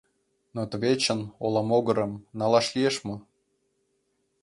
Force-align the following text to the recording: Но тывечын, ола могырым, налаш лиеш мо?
Но 0.55 0.61
тывечын, 0.71 1.19
ола 1.43 1.61
могырым, 1.69 2.13
налаш 2.39 2.67
лиеш 2.73 2.95
мо? 3.07 3.15